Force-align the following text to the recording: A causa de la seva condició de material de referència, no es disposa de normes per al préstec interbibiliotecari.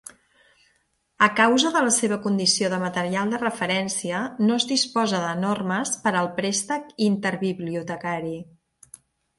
A 1.25 1.27
causa 1.39 1.71
de 1.75 1.83
la 1.87 1.91
seva 1.97 2.17
condició 2.23 2.71
de 2.75 2.79
material 2.85 3.35
de 3.35 3.41
referència, 3.43 4.23
no 4.47 4.59
es 4.63 4.67
disposa 4.75 5.21
de 5.27 5.37
normes 5.45 5.93
per 6.07 6.17
al 6.23 6.35
préstec 6.41 6.93
interbibiliotecari. 7.13 8.39